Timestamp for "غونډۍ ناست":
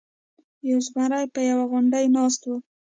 1.71-2.41